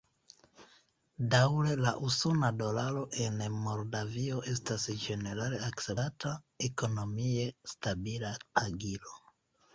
Daŭre 1.33 1.75
la 1.85 1.91
usona 2.07 2.49
dolaro 2.61 3.03
en 3.25 3.43
Moldavio 3.67 4.41
estas 4.55 4.87
ĝenerale 5.05 5.61
akceptata, 5.69 6.33
ekonomie 6.71 7.47
stabila 7.77 8.35
pagilo. 8.49 9.17